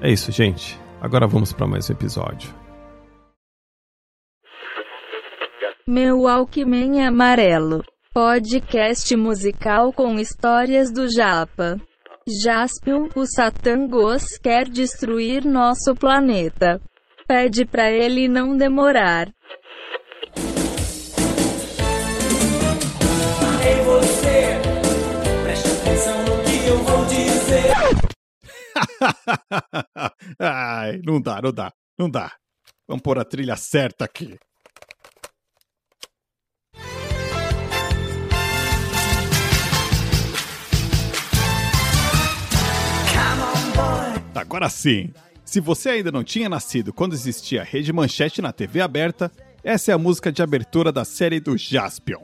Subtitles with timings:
[0.00, 0.78] É isso, gente.
[1.00, 2.54] Agora vamos para mais um episódio.
[5.86, 7.82] Meu Alckmin Amarelo.
[8.14, 11.80] Podcast musical com histórias do Japa.
[12.42, 16.80] Jaspion, o Satangos, quer destruir nosso planeta.
[17.26, 19.28] Pede pra ele não demorar.
[23.66, 24.60] Ei você,
[25.42, 27.72] preste atenção no que eu vou dizer.
[30.38, 32.32] Ai, não dá, não dá, não dá.
[32.86, 34.38] Vamos pôr a trilha certa aqui.
[44.34, 45.12] Agora sim!
[45.44, 49.30] Se você ainda não tinha nascido quando existia a Rede Manchete na TV aberta,
[49.62, 52.22] essa é a música de abertura da série do Jaspion.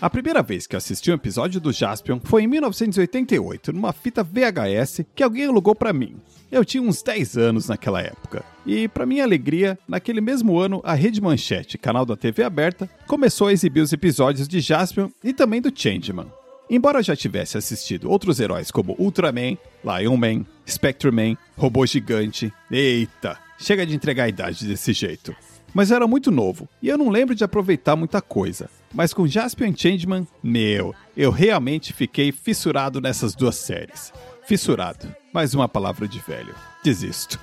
[0.00, 4.22] A primeira vez que eu assisti um episódio do Jaspion foi em 1988, numa fita
[4.22, 6.16] VHS que alguém alugou para mim.
[6.52, 8.44] Eu tinha uns 10 anos naquela época.
[8.66, 13.46] E, para minha alegria, naquele mesmo ano, a Rede Manchete, canal da TV aberta, começou
[13.46, 16.30] a exibir os episódios de Jaspion e também do Changeman.
[16.68, 23.38] Embora eu já tivesse assistido outros heróis como Ultraman, Lion Man, Spectreman, Robô Gigante, eita,
[23.58, 25.34] chega de entregar a idade desse jeito.
[25.74, 28.70] Mas eu era muito novo e eu não lembro de aproveitar muita coisa.
[28.94, 34.12] Mas com Jaspion Changeman, meu, eu realmente fiquei fissurado nessas duas séries.
[34.46, 36.54] Fissurado, mais uma palavra de velho.
[36.82, 37.38] Desisto.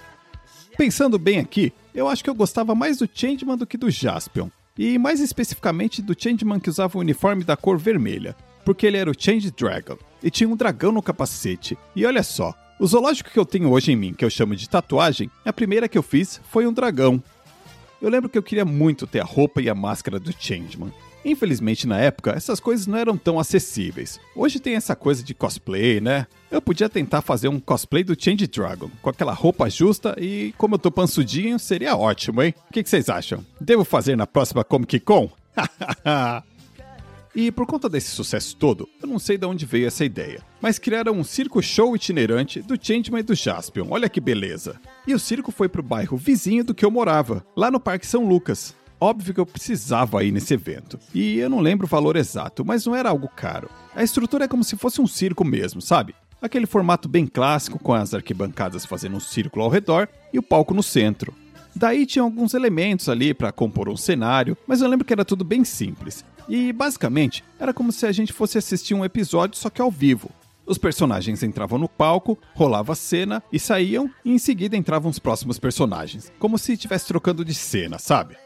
[0.78, 4.50] Pensando bem aqui, eu acho que eu gostava mais do Changeman do que do Jaspion.
[4.76, 8.36] E mais especificamente do Changeman que usava o uniforme da cor vermelha,
[8.66, 11.78] porque ele era o Change Dragon e tinha um dragão no capacete.
[11.96, 14.68] E olha só, o zoológico que eu tenho hoje em mim, que eu chamo de
[14.68, 17.22] tatuagem, a primeira que eu fiz foi um dragão.
[18.02, 20.92] Eu lembro que eu queria muito ter a roupa e a máscara do Changeman.
[21.26, 24.20] Infelizmente, na época, essas coisas não eram tão acessíveis.
[24.36, 26.28] Hoje tem essa coisa de cosplay, né?
[26.52, 30.76] Eu podia tentar fazer um cosplay do Change Dragon, com aquela roupa justa e, como
[30.76, 32.54] eu tô pansudinho, seria ótimo, hein?
[32.70, 33.46] O que, vocês acham?
[33.60, 35.30] Devo fazer na próxima Comic Con?
[37.36, 40.78] E por conta desse sucesso todo, eu não sei de onde veio essa ideia, mas
[40.78, 44.80] criaram um circo show itinerante do Changeman e do Jaspion, olha que beleza.
[45.08, 48.28] E o circo foi pro bairro vizinho do que eu morava, lá no Parque São
[48.28, 48.76] Lucas.
[49.02, 51.00] Óbvio que eu precisava ir nesse evento.
[51.12, 53.68] E eu não lembro o valor exato, mas não era algo caro.
[53.96, 56.14] A estrutura é como se fosse um circo mesmo, sabe?
[56.40, 60.74] Aquele formato bem clássico, com as arquibancadas fazendo um círculo ao redor e o palco
[60.74, 61.34] no centro.
[61.76, 65.44] Daí tinha alguns elementos ali para compor um cenário, mas eu lembro que era tudo
[65.44, 66.24] bem simples.
[66.48, 70.30] E basicamente era como se a gente fosse assistir um episódio só que ao vivo.
[70.66, 75.20] Os personagens entravam no palco, rolava a cena e saíam, e em seguida entravam os
[75.20, 78.38] próximos personagens, como se estivesse trocando de cena, sabe?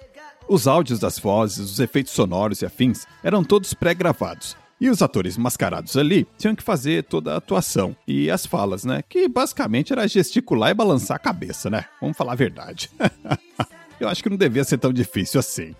[0.47, 4.55] Os áudios das vozes, os efeitos sonoros e afins eram todos pré-gravados.
[4.79, 9.03] E os atores mascarados ali tinham que fazer toda a atuação e as falas, né?
[9.07, 11.85] Que basicamente era gesticular e balançar a cabeça, né?
[11.99, 12.89] Vamos falar a verdade.
[13.99, 15.75] eu acho que não devia ser tão difícil assim.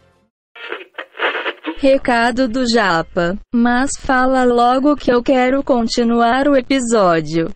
[1.79, 3.37] Recado do Japa.
[3.53, 7.51] Mas fala logo que eu quero continuar o episódio.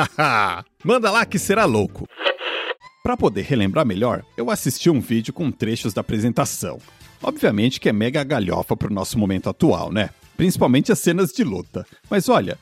[0.82, 2.08] Manda lá que será louco.
[3.02, 6.78] Para poder relembrar melhor, eu assisti um vídeo com trechos da apresentação.
[7.22, 10.08] Obviamente que é mega galhofa pro nosso momento atual, né?
[10.34, 11.86] Principalmente as cenas de luta.
[12.08, 12.58] Mas olha,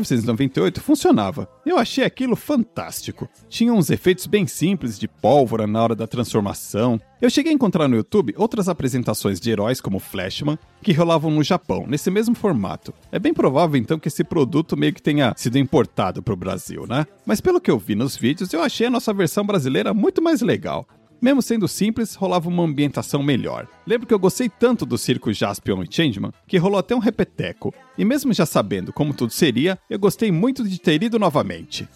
[0.00, 1.48] 1998 funcionava.
[1.64, 3.28] Eu achei aquilo fantástico.
[3.48, 7.00] Tinha uns efeitos bem simples de pólvora na hora da transformação.
[7.20, 11.42] Eu cheguei a encontrar no YouTube outras apresentações de heróis como Flashman que rolavam no
[11.42, 12.92] Japão, nesse mesmo formato.
[13.10, 16.86] É bem provável então que esse produto meio que tenha sido importado para o Brasil,
[16.86, 17.06] né?
[17.24, 20.42] Mas pelo que eu vi nos vídeos, eu achei a nossa versão brasileira muito mais
[20.42, 20.86] legal.
[21.24, 23.66] Mesmo sendo simples, rolava uma ambientação melhor.
[23.86, 27.72] Lembro que eu gostei tanto do circo Jaspion e Changeman que rolou até um repeteco.
[27.96, 31.88] E mesmo já sabendo como tudo seria, eu gostei muito de ter ido novamente.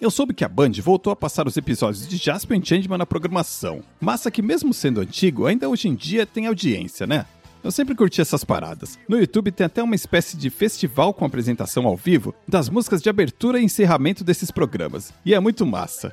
[0.00, 3.06] Eu soube que a Band voltou a passar os episódios de Jaspion e Changeman na
[3.06, 3.84] programação.
[4.00, 7.24] Massa que mesmo sendo antigo, ainda hoje em dia tem audiência, né?
[7.62, 8.98] Eu sempre curti essas paradas.
[9.08, 13.08] No YouTube tem até uma espécie de festival com apresentação ao vivo das músicas de
[13.08, 15.14] abertura e encerramento desses programas.
[15.24, 16.12] E é muito massa.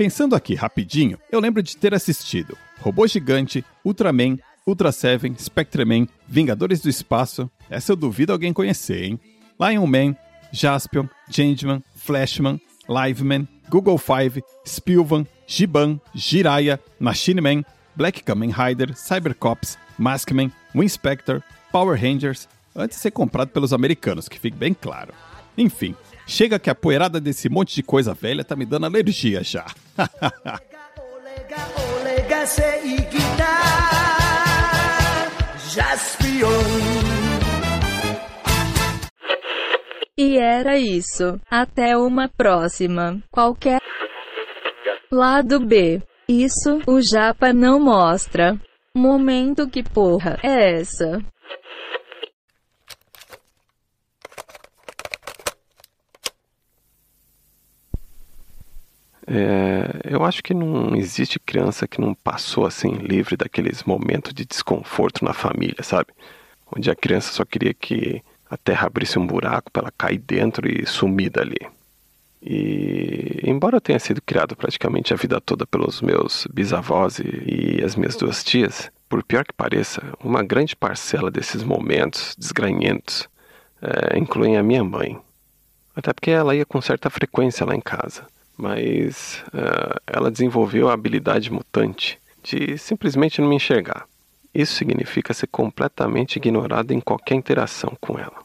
[0.00, 6.80] Pensando aqui rapidinho, eu lembro de ter assistido Robô Gigante, Ultraman, Ultra Seven, Spectreman, Vingadores
[6.80, 9.20] do Espaço, essa eu duvido alguém conhecer, hein?
[9.60, 10.16] Lion Man,
[10.50, 12.58] Jaspion, Changeman, Flashman,
[12.88, 17.62] Liveman, Google Five, Spilvan, Giban, Jiraiya, Machine Man,
[17.94, 24.40] Black Kamen Rider, Cybercops, Maskman, Winspector, Power Rangers, antes de ser comprado pelos americanos, que
[24.40, 25.12] fique bem claro.
[25.58, 25.94] Enfim,
[26.30, 29.66] chega que a poeirada desse monte de coisa velha tá me dando alergia já.
[40.16, 41.40] E era isso.
[41.50, 43.20] Até uma próxima.
[43.30, 43.80] Qualquer
[45.10, 46.00] lado B.
[46.28, 48.56] Isso o Japa não mostra.
[48.94, 51.20] Momento que porra é essa?
[59.26, 64.44] É, eu acho que não existe criança que não passou assim livre daqueles momentos de
[64.44, 66.08] desconforto na família, sabe?
[66.74, 70.68] Onde a criança só queria que a terra abrisse um buraco para ela cair dentro
[70.68, 71.60] e sumir dali.
[72.42, 77.84] E embora eu tenha sido criado praticamente a vida toda pelos meus bisavós e, e
[77.84, 83.28] as minhas duas tias, por pior que pareça, uma grande parcela desses momentos desgranhentos
[83.82, 85.18] é, incluem a minha mãe.
[85.94, 88.24] Até porque ela ia com certa frequência lá em casa
[88.60, 94.06] mas uh, ela desenvolveu a habilidade mutante de simplesmente não me enxergar.
[94.54, 98.42] Isso significa ser completamente ignorado em qualquer interação com ela.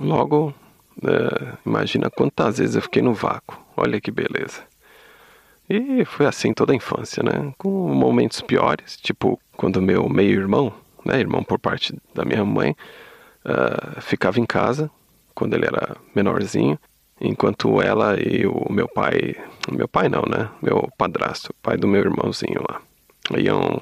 [0.00, 0.54] Logo,
[1.02, 3.58] uh, imagina quantas vezes eu fiquei no vácuo.
[3.76, 4.62] Olha que beleza.
[5.68, 7.52] E foi assim toda a infância, né?
[7.58, 10.72] Com momentos piores, tipo quando meu meio-irmão,
[11.04, 12.74] né, irmão por parte da minha mãe,
[13.44, 14.90] uh, ficava em casa
[15.34, 16.78] quando ele era menorzinho
[17.20, 19.34] enquanto ela e o meu pai,
[19.72, 20.50] meu pai não, né?
[20.62, 22.80] Meu padrasto, pai do meu irmãozinho lá,
[23.38, 23.80] iam,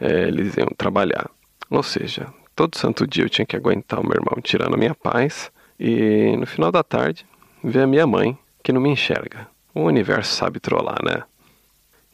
[0.00, 1.30] é, eles iam trabalhar.
[1.70, 4.94] Ou seja, todo santo dia eu tinha que aguentar o meu irmão tirando a minha
[4.94, 7.26] paz e no final da tarde
[7.62, 9.48] ver a minha mãe que não me enxerga.
[9.74, 11.22] O universo sabe trollar, né?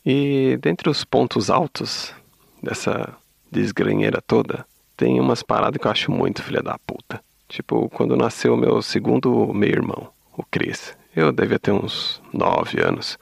[0.04, 2.14] E dentre os pontos altos
[2.62, 3.14] dessa
[3.50, 4.64] desgranheira toda,
[4.96, 7.20] tem umas paradas que eu acho muito filha da puta.
[7.48, 10.96] Tipo, quando nasceu meu segundo meio-irmão o Cris.
[11.14, 13.18] Eu devia ter uns nove anos.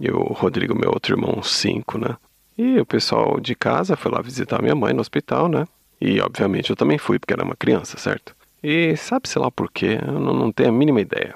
[0.00, 2.16] E o Rodrigo, meu outro irmão, cinco, né?
[2.56, 5.66] E o pessoal de casa foi lá visitar minha mãe no hospital, né?
[6.00, 8.34] E obviamente eu também fui, porque era uma criança, certo?
[8.62, 11.34] E sabe-se lá por quê, eu não, não tenho a mínima ideia.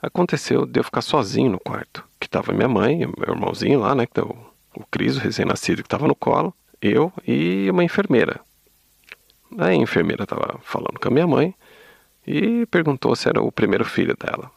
[0.00, 4.06] Aconteceu de eu ficar sozinho no quarto, que tava minha mãe, meu irmãozinho lá, né?
[4.06, 4.36] Que o,
[4.76, 8.40] o Cris, o recém-nascido, que tava no colo, eu e uma enfermeira.
[9.58, 11.54] A enfermeira tava falando com a minha mãe
[12.26, 14.50] e perguntou se era o primeiro filho dela.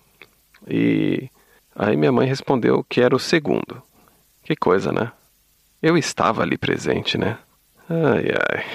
[0.67, 1.29] E
[1.75, 3.81] aí minha mãe respondeu que era o segundo.
[4.43, 5.11] Que coisa, né?
[5.81, 7.37] Eu estava ali presente, né?
[7.89, 8.65] Ai, ai.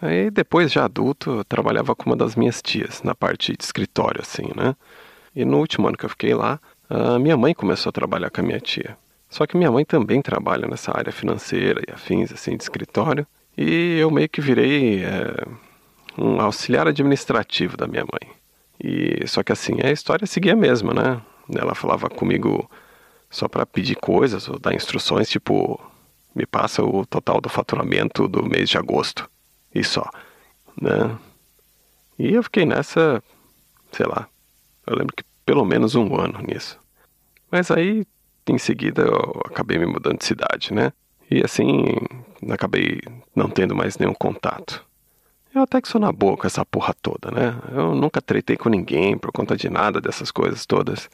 [0.00, 4.20] Aí depois, já adulto, eu trabalhava com uma das minhas tias, na parte de escritório,
[4.20, 4.76] assim, né?
[5.34, 8.40] E no último ano que eu fiquei lá, a minha mãe começou a trabalhar com
[8.40, 8.96] a minha tia.
[9.28, 13.26] Só que minha mãe também trabalha nessa área financeira e afins, assim, de escritório.
[13.56, 15.46] E eu meio que virei é,
[16.16, 18.35] um auxiliar administrativo da minha mãe.
[18.86, 21.20] E só que assim, a história seguia a mesma, né?
[21.52, 22.70] Ela falava comigo
[23.28, 25.80] só para pedir coisas ou dar instruções, tipo,
[26.32, 29.28] me passa o total do faturamento do mês de agosto.
[29.74, 30.08] E só,
[30.80, 31.18] né?
[32.16, 33.20] E eu fiquei nessa,
[33.90, 34.28] sei lá,
[34.86, 36.78] eu lembro que pelo menos um ano nisso.
[37.50, 38.06] Mas aí,
[38.46, 40.92] em seguida, eu acabei me mudando de cidade, né?
[41.28, 41.86] E assim,
[42.48, 43.00] acabei
[43.34, 44.86] não tendo mais nenhum contato.
[45.56, 47.58] Eu até que sou na boa com essa porra toda, né?
[47.72, 51.08] Eu nunca tretei com ninguém por conta de nada dessas coisas todas.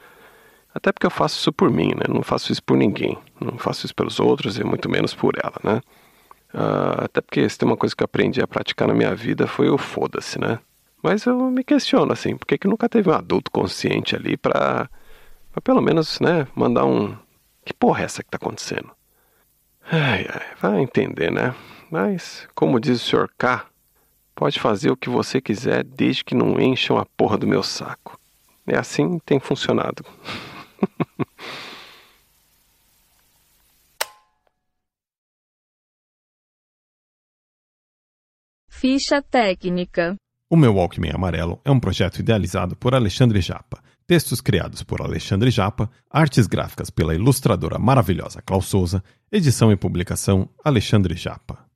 [0.75, 2.03] Até porque eu faço isso por mim, né?
[2.09, 3.17] Não faço isso por ninguém.
[3.41, 5.81] Não faço isso pelos outros e muito menos por ela, né?
[6.53, 9.47] Uh, até porque se tem uma coisa que eu aprendi a praticar na minha vida
[9.47, 10.59] foi o foda-se, né?
[11.01, 14.91] Mas eu me questiono, assim, por que, que nunca teve um adulto consciente ali pra,
[15.53, 17.17] pra pelo menos, né, mandar um...
[17.65, 18.91] Que porra é essa que tá acontecendo?
[19.89, 21.55] Ai, ai, vai entender, né?
[21.89, 23.29] Mas, como diz o Sr.
[23.39, 23.67] K,
[24.35, 28.19] pode fazer o que você quiser desde que não encham a porra do meu saco.
[28.67, 30.05] É assim que tem funcionado.
[38.69, 40.17] Ficha técnica.
[40.51, 43.81] O meu Walkman Amarelo é um projeto idealizado por Alexandre Japa.
[44.09, 50.49] Textos criados por Alexandre Japa, artes gráficas pela ilustradora maravilhosa Klaus Souza, edição e publicação
[50.65, 51.72] Alexandre Japa.